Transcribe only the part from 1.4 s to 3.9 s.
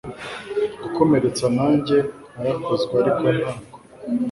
nanjye narakozwe ariko ntabwo